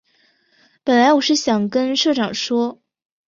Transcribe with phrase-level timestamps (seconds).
[0.83, 2.81] 本来我是想跟社长说